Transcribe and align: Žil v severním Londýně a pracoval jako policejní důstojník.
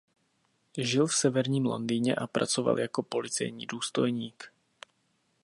Žil 0.77 1.07
v 1.07 1.15
severním 1.15 1.65
Londýně 1.65 2.15
a 2.15 2.27
pracoval 2.27 2.79
jako 2.79 3.03
policejní 3.03 3.65
důstojník. 3.65 4.51